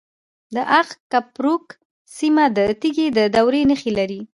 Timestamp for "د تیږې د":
2.57-3.19